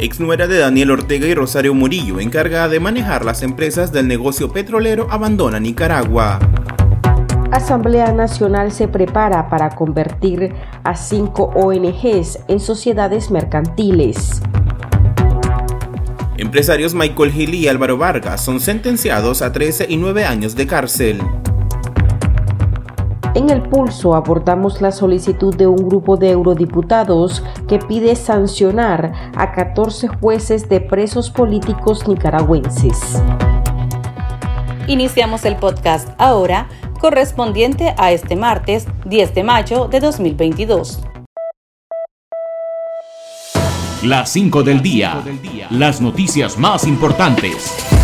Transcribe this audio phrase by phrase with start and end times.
[0.00, 4.50] ex nuera de Daniel Ortega y Rosario Murillo, encargada de manejar las empresas del negocio
[4.50, 6.38] petrolero, abandona Nicaragua.
[7.52, 14.40] Asamblea Nacional se prepara para convertir a cinco ONGs en sociedades mercantiles.
[16.38, 21.20] Empresarios Michael Hill y Álvaro Vargas son sentenciados a 13 y 9 años de cárcel.
[23.34, 29.52] En el pulso abordamos la solicitud de un grupo de eurodiputados que pide sancionar a
[29.52, 33.22] 14 jueces de presos políticos nicaragüenses.
[34.88, 41.00] Iniciamos el podcast ahora correspondiente a este martes 10 de mayo de 2022.
[44.02, 45.22] Las 5 del día.
[45.70, 47.99] Las noticias más importantes.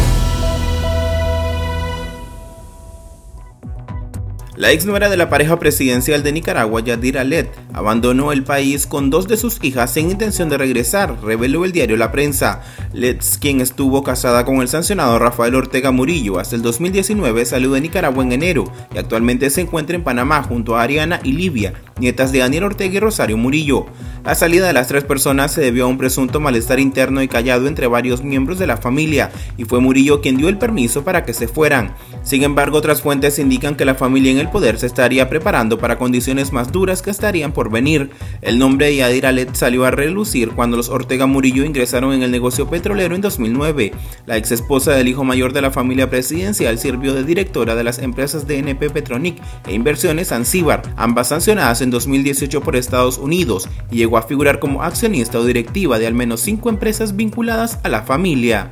[4.57, 9.11] La ex nuera de la pareja presidencial de Nicaragua, Yadira Let, abandonó el país con
[9.11, 12.63] dos de sus hijas sin intención de regresar, reveló el diario La Prensa.
[12.95, 17.83] Letts, quien estuvo casada con el sancionado Rafael Ortega Murillo hasta el 2019, salió de
[17.83, 22.33] Nicaragua en enero y actualmente se encuentra en Panamá junto a Ariana y Livia, nietas
[22.33, 23.85] de Daniel Ortega y Rosario Murillo.
[24.25, 27.69] La salida de las tres personas se debió a un presunto malestar interno y callado
[27.69, 31.35] entre varios miembros de la familia, y fue Murillo quien dio el permiso para que
[31.35, 31.95] se fueran.
[32.23, 35.99] Sin embargo, otras fuentes indican que la familia en el poder se estaría preparando para
[35.99, 38.11] condiciones más duras que estarían por venir.
[38.43, 42.31] El nombre de Yadir Alet salió a relucir cuando los Ortega Murillo ingresaron en el
[42.31, 43.93] negocio petrolero en 2009.
[44.27, 47.99] La ex esposa del hijo mayor de la familia presidencial sirvió de directora de las
[47.99, 54.19] empresas DNP Petronic e Inversiones Zanzíbar, ambas sancionadas en 2018 por Estados Unidos, y llegó
[54.19, 58.71] a figurar como accionista o directiva de al menos cinco empresas vinculadas a la familia.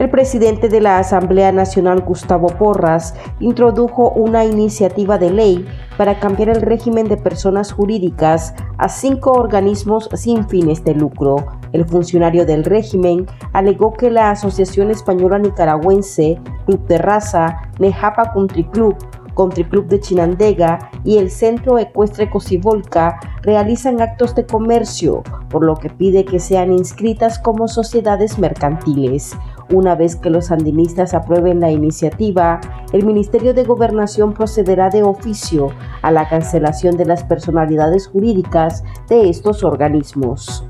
[0.00, 5.66] El presidente de la Asamblea Nacional, Gustavo Porras, introdujo una iniciativa de ley
[5.98, 11.44] para cambiar el régimen de personas jurídicas a cinco organismos sin fines de lucro.
[11.72, 18.64] El funcionario del régimen alegó que la Asociación Española Nicaragüense, Club de Raza, Nejapa Country
[18.64, 18.96] Club,
[19.36, 25.76] Country Club de Chinandega y el Centro Ecuestre Cosivolca realizan actos de comercio, por lo
[25.76, 29.36] que pide que sean inscritas como sociedades mercantiles.
[29.72, 32.60] Una vez que los sandinistas aprueben la iniciativa,
[32.92, 35.68] el Ministerio de Gobernación procederá de oficio
[36.02, 40.64] a la cancelación de las personalidades jurídicas de estos organismos.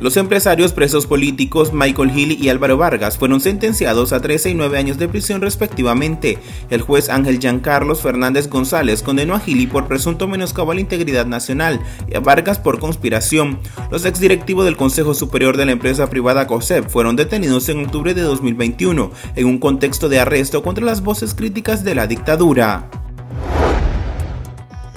[0.00, 4.78] Los empresarios presos políticos Michael Hill y Álvaro Vargas fueron sentenciados a 13 y 9
[4.78, 6.38] años de prisión respectivamente.
[6.70, 11.26] El juez Ángel Giancarlos Fernández González condenó a Gili por presunto menoscabo a la integridad
[11.26, 11.80] nacional
[12.10, 13.58] y a Vargas por conspiración.
[13.90, 18.22] Los exdirectivos del Consejo Superior de la empresa privada COSEP fueron detenidos en octubre de
[18.22, 22.99] 2021 en un contexto de arresto contra las voces críticas de la dictadura.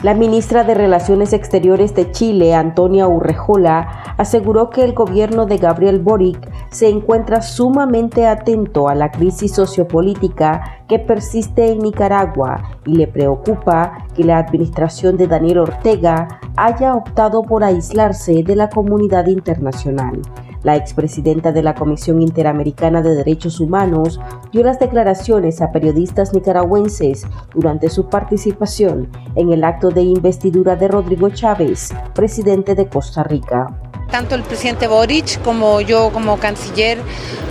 [0.03, 6.01] La ministra de Relaciones Exteriores de Chile, Antonia Urrejola, aseguró que el gobierno de Gabriel
[6.01, 13.07] Boric se encuentra sumamente atento a la crisis sociopolítica que persiste en Nicaragua y le
[13.07, 16.27] preocupa que la administración de Daniel Ortega
[16.57, 20.19] haya optado por aislarse de la comunidad internacional.
[20.63, 24.19] La expresidenta de la Comisión Interamericana de Derechos Humanos
[24.51, 30.88] dio las declaraciones a periodistas nicaragüenses durante su participación en el acto de investidura de
[30.88, 33.68] Rodrigo Chávez, presidente de Costa Rica
[34.13, 37.00] tanto el presidente Boric como yo como canciller,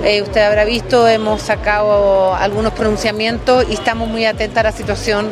[0.05, 5.29] eh, usted habrá visto, hemos sacado algunos pronunciamientos y estamos muy atentos a la situación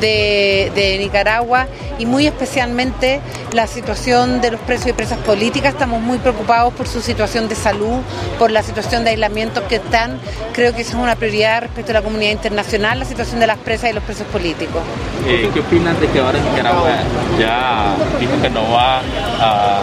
[0.00, 1.66] de, Nicaragua
[1.98, 3.20] y muy especialmente
[3.52, 5.74] la situación de los presos y presas políticas.
[5.74, 8.00] Estamos muy preocupados por su situación de salud,
[8.38, 10.18] por la situación de aislamiento que están.
[10.54, 13.58] Creo que eso es una prioridad respecto a la comunidad internacional, la situación de las
[13.58, 14.80] presas y los presos políticos.
[15.26, 16.90] Eh, ¿Qué opinan de que ahora Nicaragua
[17.38, 19.02] ya dijo que no va
[19.38, 19.82] a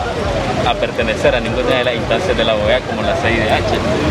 [0.70, 4.08] a pertenecer a ninguna de las instancias de la OEA como la CIDH?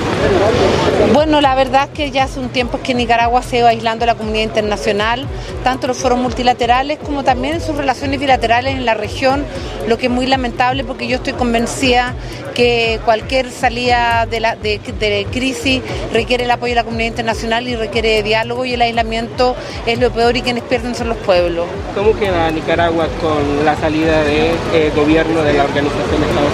[1.13, 4.07] Bueno, la verdad es que ya hace un tiempo que Nicaragua se va aislando de
[4.07, 5.27] la comunidad internacional,
[5.63, 9.45] tanto los foros multilaterales como también en sus relaciones bilaterales en la región,
[9.87, 12.15] lo que es muy lamentable porque yo estoy convencida
[12.55, 17.77] que cualquier salida de, la, de, crisis requiere el apoyo de la comunidad internacional y
[17.77, 19.55] requiere diálogo y el aislamiento
[19.85, 21.67] es lo peor y quienes pierden son los pueblos.
[21.95, 26.46] ¿Cómo queda Nicaragua con la salida del de, eh, gobierno de la Organización de Estados?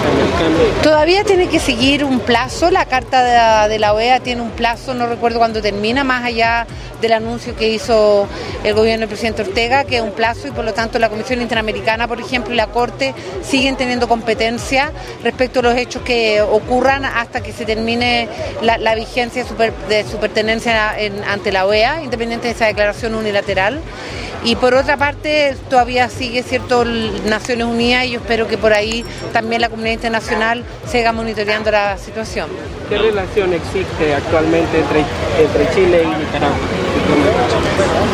[0.81, 5.07] Todavía tiene que seguir un plazo, la carta de la, OEA tiene un plazo, no
[5.07, 6.67] recuerdo cuándo termina, más allá
[7.01, 8.27] del anuncio que hizo
[8.63, 11.41] el gobierno del presidente Ortega, que es un plazo y por lo tanto la Comisión
[11.41, 14.91] Interamericana, por ejemplo, y la Corte siguen teniendo competencia
[15.23, 18.27] respecto a los hechos que ocurran hasta que se termine
[18.61, 19.43] la, vigencia
[19.89, 20.95] de su pertenencia
[21.27, 23.81] ante la OEA, independiente de esa declaración unilateral.
[24.45, 29.05] Y por otra parte, todavía sigue cierto Naciones Unidas y yo espero que por ahí
[29.31, 32.49] también la comunidad internacional siga monitoreando la situación.
[32.89, 35.05] ¿Qué relación existe actualmente entre,
[35.39, 36.57] entre Chile y Nicaragua?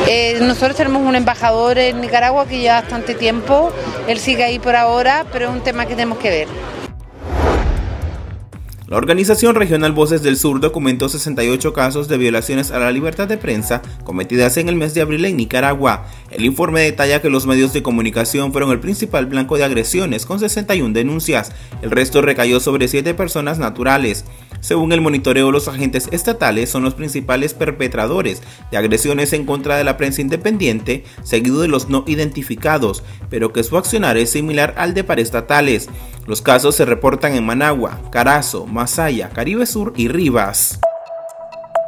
[0.07, 3.71] Eh, nosotros tenemos un embajador en Nicaragua que lleva bastante tiempo,
[4.07, 6.47] él sigue ahí por ahora, pero es un tema que tenemos que ver.
[8.89, 13.37] La organización regional Voces del Sur documentó 68 casos de violaciones a la libertad de
[13.37, 16.07] prensa cometidas en el mes de abril en Nicaragua.
[16.31, 20.39] El informe detalla que los medios de comunicación fueron el principal blanco de agresiones con
[20.39, 21.51] 61 denuncias.
[21.83, 24.25] El resto recayó sobre 7 personas naturales.
[24.59, 28.41] Según el monitoreo, los agentes estatales son los principales perpetradores
[28.71, 33.63] de agresiones en contra de la prensa independiente, seguido de los no identificados, pero que
[33.63, 35.89] su accionar es similar al de paraestatales.
[36.27, 40.79] Los casos se reportan en Managua, Carazo, Masaya, Caribe Sur y Rivas.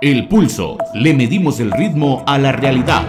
[0.01, 0.77] El pulso.
[0.95, 3.03] Le medimos el ritmo a la realidad.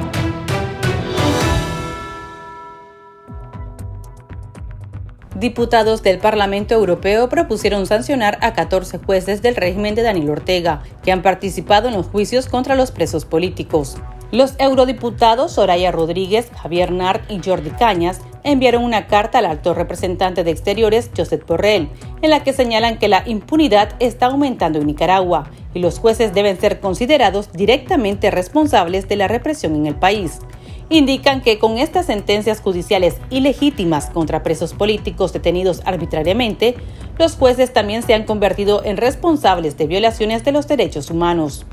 [5.35, 11.11] Diputados del Parlamento Europeo propusieron sancionar a 14 jueces del régimen de Daniel Ortega, que
[11.11, 13.97] han participado en los juicios contra los presos políticos.
[14.31, 20.45] Los eurodiputados Soraya Rodríguez, Javier Nart y Jordi Cañas enviaron una carta al alto representante
[20.45, 21.89] de Exteriores, Josep Borrell,
[22.23, 26.61] en la que señalan que la impunidad está aumentando en Nicaragua y los jueces deben
[26.61, 30.41] ser considerados directamente responsables de la represión en el país
[30.97, 36.75] indican que con estas sentencias judiciales ilegítimas contra presos políticos detenidos arbitrariamente,
[37.19, 41.67] los jueces también se han convertido en responsables de violaciones de los derechos humanos.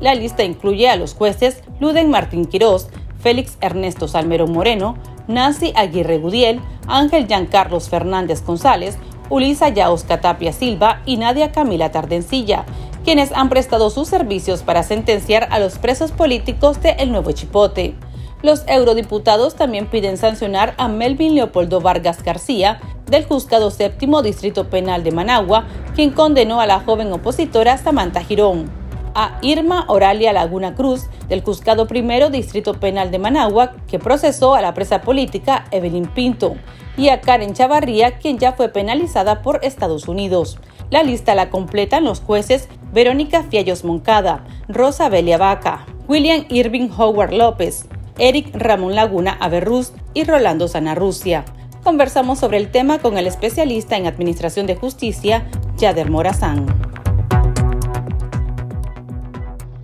[0.00, 2.88] La lista incluye a los jueces Luden Martín Quirós,
[3.20, 4.96] Félix Ernesto Salmerón Moreno,
[5.28, 8.98] Nancy Aguirre Gudiel, Ángel Carlos Fernández González,
[9.30, 12.64] Ulisa Yaos Catapia Silva y Nadia Camila Tardencilla,
[13.04, 17.94] quienes han prestado sus servicios para sentenciar a los presos políticos de El Nuevo Chipote.
[18.42, 25.04] Los eurodiputados también piden sancionar a Melvin Leopoldo Vargas García, del Juzgado Séptimo Distrito Penal
[25.04, 28.81] de Managua, quien condenó a la joven opositora Samantha Girón.
[29.14, 34.60] A Irma Oralia Laguna Cruz, del Juzgado Primero Distrito Penal de Managua, que procesó a
[34.60, 36.56] la presa política Evelyn Pinto.
[36.96, 40.58] Y a Karen Chavarría, quien ya fue penalizada por Estados Unidos.
[40.90, 47.32] La lista la completan los jueces Verónica Fiallos Moncada, Rosa Belia Vaca, William Irving Howard
[47.32, 47.86] López,
[48.18, 51.44] Eric Ramón Laguna Averruz y Rolando Sanarrucia.
[51.82, 55.48] Conversamos sobre el tema con el especialista en Administración de Justicia,
[55.78, 56.81] Yader Morazán.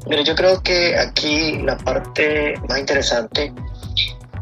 [0.08, 3.52] Mira, yo creo que aquí la parte más interesante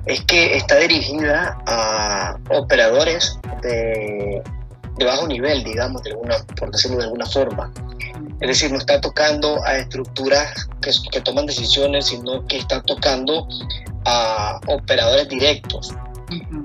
[0.07, 4.43] es que está dirigida a operadores de,
[5.05, 7.73] bajo nivel, digamos, de alguna, por decirlo de alguna forma.
[8.41, 13.49] Es decir, no está tocando a estructuras que, que toman decisiones, sino que está tocando
[14.05, 15.93] a operadores directos.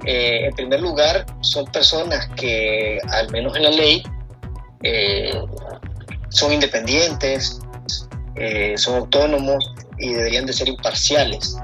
[0.05, 4.03] Eh, en primer lugar, son personas que, al menos en la ley,
[4.83, 5.41] eh,
[6.29, 7.59] son independientes,
[8.35, 11.57] eh, son autónomos y deberían de ser imparciales.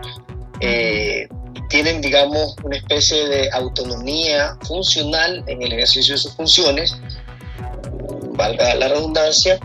[1.69, 6.95] tienen, digamos, una especie de autonomía funcional en el ejercicio de sus funciones,
[8.33, 9.59] valga la redundancia,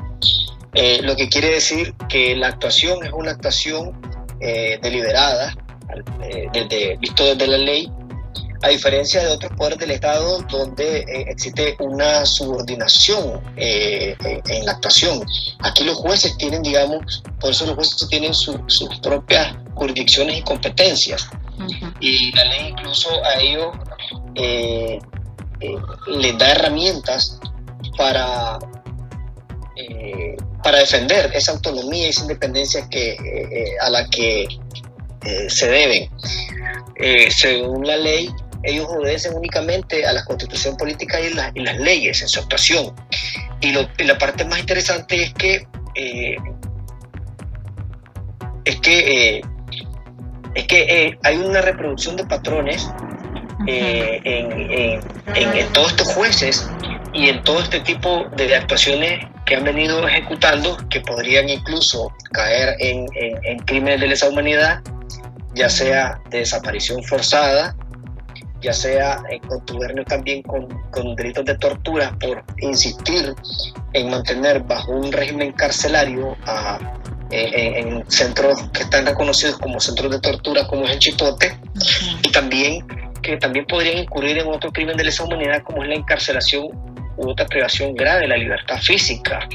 [1.02, 4.00] lo que quiere decir que la actuación es una actuación
[4.82, 5.54] deliberada,
[6.22, 7.90] eh, desde, visto desde la ley,
[8.62, 14.72] a diferencia de otros poderes del Estado donde eh, existe una subordinación eh, en la
[14.72, 15.24] actuación.
[15.60, 21.28] Aquí los jueces tienen, digamos, por eso los jueces tienen sus propias jurisdicciones y competencias.
[22.00, 23.68] Y la ley incluso a ellos
[26.08, 27.38] les da herramientas
[27.96, 28.58] para,
[30.62, 34.46] para defender esa autonomía y esa independencia que, a la que
[35.24, 36.10] eh, se deben.
[36.96, 38.28] Eh, según la ley,
[38.62, 42.94] ellos obedecen únicamente a la constitución política y, las leyes en su actuación.
[43.60, 46.36] Y, la parte más interesante es que eh,
[48.64, 49.42] es que
[50.54, 52.88] es que hay una reproducción de patrones
[53.66, 55.00] en,
[55.72, 56.68] todos estos jueces
[57.12, 62.76] y en todo este tipo de actuaciones que han venido ejecutando, que podrían incluso caer
[62.78, 64.80] en, en, crímenes de lesa humanidad,
[65.54, 67.74] ya sea de desaparición forzada,
[68.62, 73.34] ya sea en contubernio también con, con, delitos de tortura por insistir
[73.92, 76.78] en mantener bajo un régimen carcelario a,
[77.30, 81.58] en, centros que están reconocidos como centros de tortura, como es el Chipote,
[82.22, 82.86] y también
[83.22, 86.66] que también podrían incurrir en otro crimen de lesa humanidad, como es la encarcelación
[87.16, 89.48] u otra privación grave de la libertad física,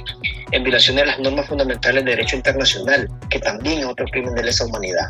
[0.51, 4.43] en violación de las normas fundamentales del derecho internacional, que también es otro crimen de
[4.43, 5.09] lesa humanidad.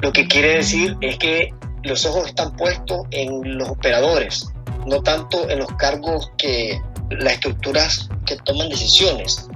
[0.00, 4.48] Lo que quiere decir es que los ojos están puestos en los operadores,
[4.86, 9.48] no tanto en los cargos que las estructuras que toman decisiones.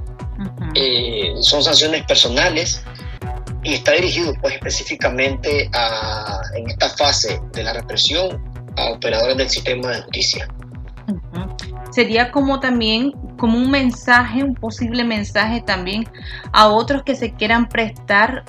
[0.75, 2.85] Eh, son sanciones personales
[3.63, 8.43] y está dirigido pues específicamente a, en esta fase de la represión
[8.77, 10.49] a operadores del sistema de justicia.
[11.93, 16.09] Sería como también como un mensaje, un posible mensaje también
[16.53, 18.45] a otros que se quieran prestar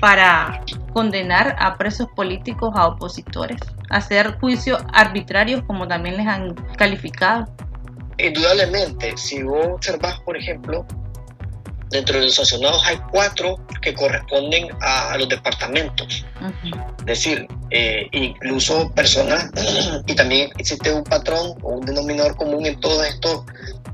[0.00, 7.48] para condenar a presos políticos, a opositores, hacer juicios arbitrarios como también les han calificado.
[8.18, 10.86] Indudablemente, si vos observas, por ejemplo,
[11.90, 16.24] dentro de los sancionados hay cuatro que corresponden a, los departamentos.
[17.00, 19.50] Es decir, eh, incluso personas,
[20.06, 23.44] y también existe un patrón o un denominador común en todo esto,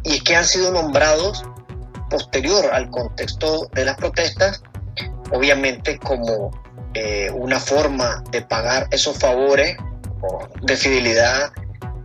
[0.05, 1.45] y es que han sido nombrados
[2.11, 4.63] posterior al contexto de las protestas,
[5.31, 6.51] obviamente como
[6.95, 9.77] eh, una forma de pagar esos favores
[10.63, 11.53] de fidelidad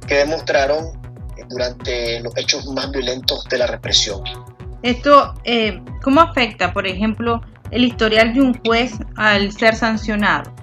[0.07, 0.99] que demostraron
[1.49, 4.21] durante los hechos más violentos de la represión.
[4.83, 10.53] Esto, eh, ¿cómo afecta, por ejemplo, el historial de un juez al ser sancionado?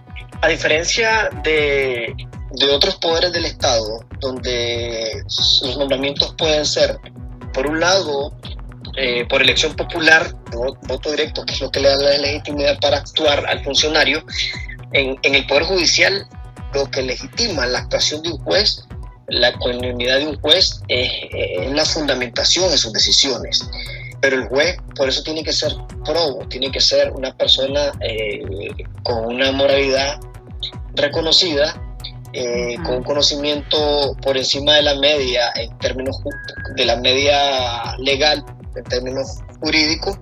[0.42, 2.14] A diferencia de,
[2.52, 6.98] de otros poderes del Estado, donde sus nombramientos pueden ser,
[7.52, 8.32] por un lado,
[8.98, 10.34] eh, por elección popular,
[10.88, 14.24] voto directo, que es lo que le da la legitimidad para actuar al funcionario,
[14.92, 16.26] en, en el Poder Judicial
[16.74, 18.88] lo que legitima la actuación de un juez
[19.28, 23.68] la ecuanimidad de un juez es, es, la fundamentación de sus decisiones.
[24.20, 25.72] Pero el juez por eso tiene que ser
[26.04, 28.42] probo, tiene que ser una persona eh,
[29.02, 30.18] con una moralidad
[30.94, 31.80] reconocida,
[32.32, 36.16] eh, con un conocimiento por encima de la media en términos
[36.74, 38.44] de la media legal,
[38.78, 40.18] en términos jurídicos,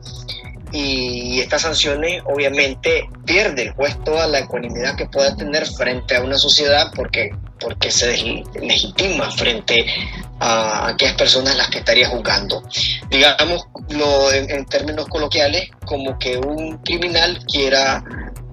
[0.73, 6.23] y estas sanciones obviamente pierde el juez toda la ecuanimidad que pueda tener frente a
[6.23, 9.87] una sociedad porque, porque se legitima frente
[10.41, 12.63] a aquellas personas las que estaría juzgando.
[13.11, 18.05] Digámoslo en, en términos coloquiales, como que un criminal quiera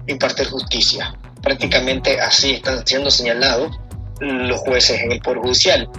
[0.06, 1.14] impartir justicia.
[1.42, 3.76] Prácticamente así están siendo señalados
[4.20, 5.90] los jueces en el Poder Judicial.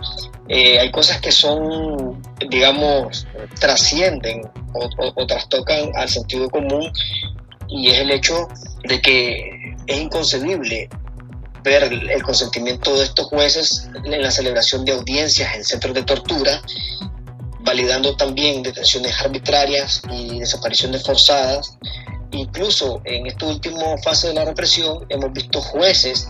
[0.47, 3.25] Eh, hay cosas que son, digamos,
[3.59, 4.41] trascienden
[4.73, 6.91] o, o, trastocan al sentido común
[7.67, 8.47] y es el hecho
[8.83, 10.87] de que es inconcebible
[11.63, 16.61] ver el consentimiento de estos jueces en la celebración de audiencias en centros de tortura,
[17.61, 21.75] validando también detenciones arbitrarias y desapariciones forzadas.
[22.31, 26.27] Incluso en esta última fase de la represión hemos visto jueces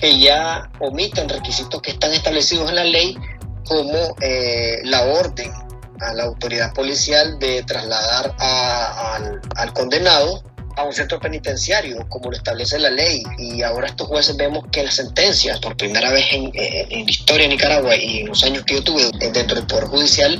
[0.00, 3.16] que ya omiten requisitos que están establecidos en la ley,
[3.64, 5.52] como eh, la orden
[6.00, 10.42] a la autoridad policial de trasladar al, al condenado
[10.76, 13.22] a un centro penitenciario, como lo establece la ley.
[13.38, 17.46] Y ahora estos jueces vemos que las sentencias, por primera vez en, eh, la historia
[17.46, 20.38] de Nicaragua y en los años que yo tuve dentro del Poder Judicial,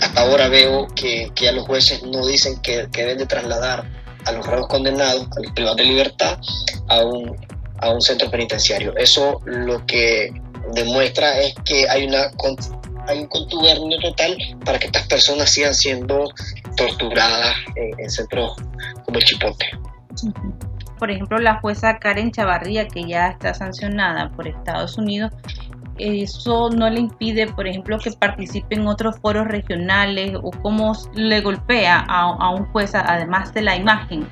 [0.00, 3.84] hasta ahora veo que, que los jueces no dicen que, que deben de trasladar
[4.24, 6.38] a los reos condenados, a los privados de libertad,
[6.88, 7.36] a un,
[7.80, 8.96] a un centro penitenciario.
[8.96, 10.32] Eso lo que
[10.74, 12.30] demuestra es que hay una
[13.08, 16.30] hay un contubernio total para que estas personas sigan siendo
[16.76, 18.56] torturadas en, centros
[19.04, 19.66] como el Chipote.
[20.98, 25.32] Por ejemplo, la jueza Karen Chavarría, que ya está sancionada por Estados Unidos,
[26.00, 31.40] eso no le impide, por ejemplo, que participe en otros foros regionales o cómo le
[31.40, 34.26] golpea a, un juez además de la imagen.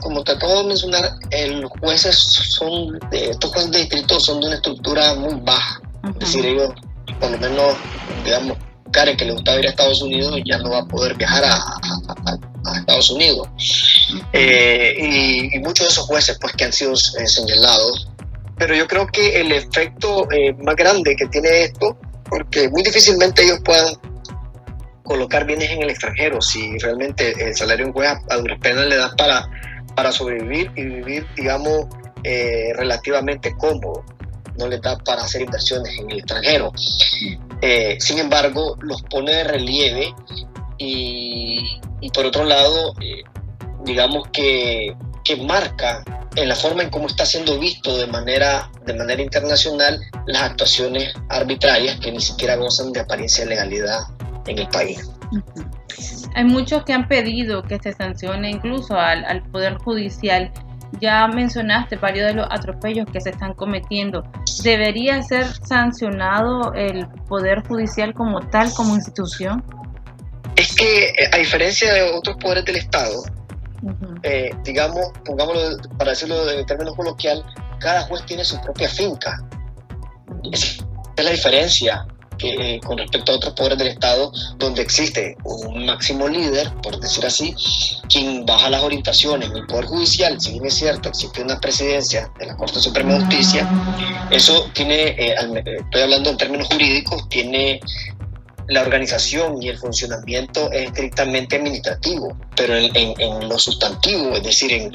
[0.00, 1.12] Como te acabo de mencionar,
[1.50, 5.80] los jueces son, estos jueces de distrito son de una estructura muy baja.
[6.14, 6.72] Es decir, ellos,
[7.20, 7.76] por lo menos,
[8.24, 8.56] digamos,
[8.92, 12.78] Karen que le gustaba ir a Estados Unidos ya no va a poder viajar a,
[12.78, 13.48] Estados Unidos.
[14.32, 18.08] Eh, y, muchos de esos jueces pues que han sido eh, señalados.
[18.56, 21.96] Pero yo creo que el efecto eh, más grande que tiene esto,
[22.28, 23.94] porque muy difícilmente ellos puedan
[25.04, 28.96] colocar bienes en el extranjero si realmente el salario en juez a duras penas le
[28.96, 29.48] da para,
[29.98, 31.88] para sobrevivir y vivir, digamos,
[32.76, 34.04] relativamente cómodo
[34.58, 36.72] no le da para hacer inversiones en el extranjero.
[37.62, 40.14] Eh, sin embargo, los pone de relieve
[40.78, 41.80] y,
[42.12, 43.22] por otro lado, eh,
[43.84, 46.04] digamos que, que marca
[46.36, 51.12] en la forma en cómo está siendo visto de manera, de manera internacional las actuaciones
[51.28, 54.00] arbitrarias que ni siquiera gozan de apariencia de legalidad
[54.46, 55.10] en el país.
[56.34, 60.52] Hay muchos que han pedido que se sancione incluso al, al Poder Judicial.
[61.00, 64.24] Ya mencionaste varios de los atropellos que se están cometiendo.
[64.62, 69.62] ¿Debería ser sancionado el Poder Judicial como tal, como institución?
[70.56, 73.22] Es que, eh, a diferencia de otros poderes del Estado,
[74.22, 77.44] eh, digamos, pongámoslo para decirlo en términos coloquial,
[77.80, 79.40] cada juez tiene su propia finca.
[80.50, 80.84] Esa
[81.16, 82.06] es la diferencia
[82.38, 86.98] que, eh, con respecto a otros poderes del Estado, donde existe un máximo líder, por
[86.98, 87.54] decir así,
[88.08, 89.50] quien baja las orientaciones.
[89.50, 93.14] En el Poder Judicial, si bien es cierto, existe una presidencia de la Corte Suprema
[93.14, 93.68] de Justicia,
[94.30, 95.34] eso tiene, eh,
[95.80, 97.80] estoy hablando en términos jurídicos, tiene
[98.68, 104.72] la organización y el funcionamiento es estrictamente administrativo, pero en, en, lo sustantivo, es decir,
[104.72, 104.92] en,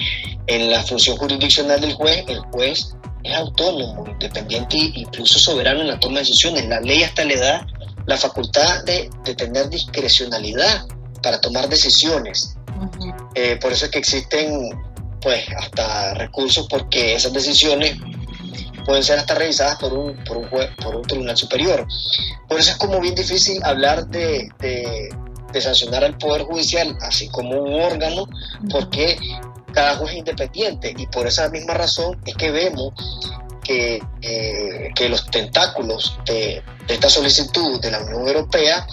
[0.47, 5.87] en, la función jurisdiccional del juez, el juez es autónomo, independiente e incluso soberano en
[5.87, 6.67] la toma de decisiones.
[6.67, 7.65] La ley hasta le da
[8.05, 10.85] la facultad de, de tener discrecionalidad
[11.23, 12.55] para tomar decisiones.
[13.33, 14.69] Eh, por eso es que existen
[15.21, 17.97] pues hasta recursos porque esas decisiones
[18.85, 21.85] pueden ser hasta revisadas por un, por un, juez, por un tribunal superior.
[22.47, 27.61] Por eso es como bien difícil hablar de, de, sancionar al Poder Judicial, así como
[27.61, 28.27] un órgano,
[28.71, 29.17] porque
[29.71, 32.93] cada juez es independiente y por esa misma razón es que vemos
[33.63, 38.85] que, eh, que los tentáculos de, de, esta solicitud de la Unión Europea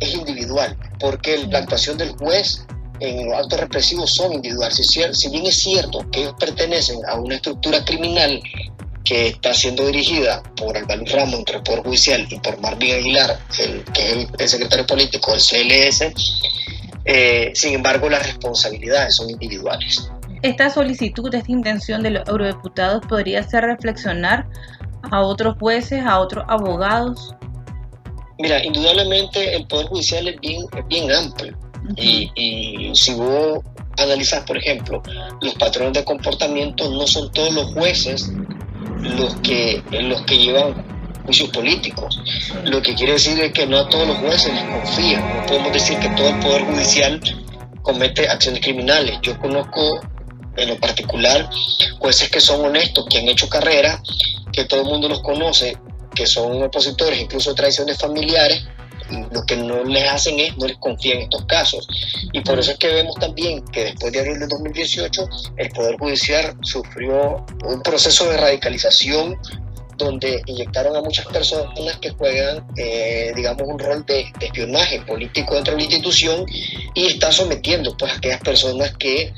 [0.00, 2.66] es individual, porque la actuación del juez
[3.00, 4.76] en los actos represivos son individuales.
[4.76, 8.40] Si, si bien es cierto que ellos pertenecen a una estructura criminal
[9.06, 13.38] que está siendo dirigida por Alvaro Ramos entre el Poder Judicial y por Marvin Aguilar,
[13.60, 16.12] el, que es el, secretario político del CLS,
[17.04, 20.10] eh, sin embargo las responsabilidades son individuales.
[20.42, 24.46] Esta solicitud, esta intención de los eurodiputados podría hacer reflexionar
[25.10, 27.34] a otros jueces, a otros abogados.
[28.38, 31.56] Mira, indudablemente el Poder Judicial es bien, bien amplio
[31.96, 33.60] y, y si vos
[33.98, 35.00] analizas, por ejemplo,
[35.40, 38.30] los patrones de comportamiento, no son todos los jueces
[39.00, 40.84] los que, los que llevan
[41.24, 42.20] juicios políticos.
[42.64, 45.40] Lo que quiere decir es que no a todos los jueces les confían.
[45.40, 47.20] No podemos decir que todo el Poder Judicial
[47.82, 49.18] comete acciones criminales.
[49.22, 50.00] Yo conozco
[50.56, 51.48] en lo particular
[51.98, 54.02] jueces que son honestos, que han hecho carrera,
[54.52, 55.76] que todo el mundo los conoce,
[56.14, 58.66] que son opositores, incluso traiciones familiares,
[59.30, 61.88] lo que no les hacen es no les confían en estos casos.
[62.32, 65.96] Y por eso es que vemos también que después de abril de 2018 el Poder
[65.98, 69.38] Judicial sufrió un proceso de radicalización
[69.98, 75.72] donde inyectaron a muchas personas que juegan, eh, digamos, un rol de, espionaje político dentro
[75.72, 76.44] de la institución
[76.94, 79.32] y está sometiendo pues, a aquellas personas que,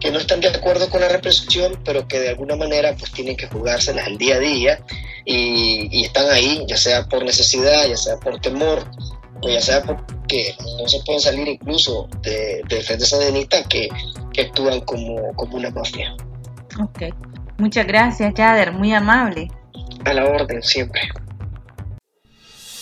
[0.00, 3.36] que no están de acuerdo con la represión, pero que de alguna manera pues, tienen
[3.36, 4.80] que jugárselas al día a día
[5.24, 8.84] y, están ahí, ya sea por necesidad, ya sea por temor,
[9.42, 13.88] o ya sea porque no se pueden salir incluso de, de defensa sandinista que,
[14.32, 16.14] que actúan como, como una mafia.
[16.80, 17.14] Ok,
[17.58, 19.48] muchas gracias, Jader, muy amable.
[20.04, 21.02] A la orden, siempre.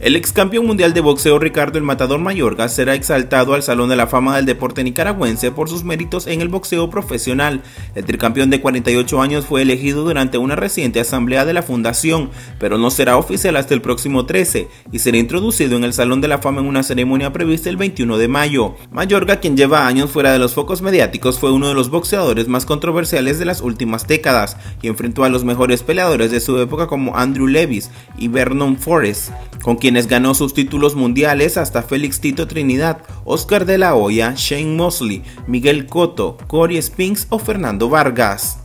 [0.00, 3.94] El ex campeón mundial de boxeo Ricardo el Matador Mayorga será exaltado al Salón de
[3.94, 7.62] la Fama del Deporte Nicaragüense por sus méritos en el boxeo profesional.
[7.94, 12.76] El tricampeón de 48 años fue elegido durante una reciente asamblea de la fundación, pero
[12.76, 16.38] no será oficial hasta el próximo 13 y será introducido en el Salón de la
[16.38, 18.74] Fama en una ceremonia prevista el 21 de mayo.
[18.90, 22.66] Mayorga, quien lleva años fuera de los focos mediáticos, fue uno de los boxeadores más
[22.66, 27.16] controversiales de las últimas décadas y enfrentó a los mejores peleadores de su época como
[27.16, 29.30] Andrew Levis y Vernon Forrest,
[29.62, 34.74] con quien ganó sus títulos mundiales hasta Félix Tito Trinidad, Oscar de la Hoya, Shane
[34.74, 38.60] Mosley, Miguel Cotto, Corey Spinks o Fernando Vargas.